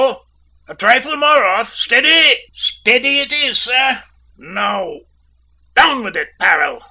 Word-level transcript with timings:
A 0.67 0.73
trifle 0.79 1.15
more 1.15 1.45
off. 1.45 1.75
Steady!" 1.75 2.39
"Steady 2.55 3.19
it 3.19 3.31
is, 3.31 3.59
sir!" 3.61 4.01
"Now 4.35 5.01
down 5.75 6.03
with 6.03 6.17
it, 6.17 6.29
Parrell!" 6.39 6.79